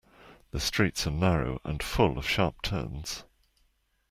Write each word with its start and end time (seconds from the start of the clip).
The 0.49 0.59
streets 0.59 1.05
are 1.05 1.11
narrow 1.11 1.61
and 1.63 1.83
full 1.83 2.17
of 2.17 2.27
sharp 2.27 2.63
turns. 2.63 3.23